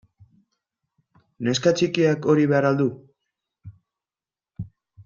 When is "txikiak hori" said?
1.81-2.49